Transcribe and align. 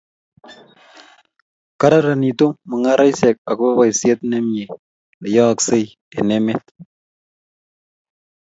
kararanitu 1.79 2.45
mung'aresiek 2.67 3.37
akobo 3.49 3.71
boiset 3.77 4.19
ne 4.29 4.37
mie 4.51 4.67
ne 5.19 5.27
yooksei 5.35 5.85
eng 6.17 6.31
emet. 6.37 6.63